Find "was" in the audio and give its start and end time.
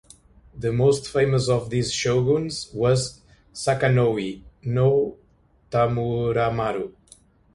2.73-3.21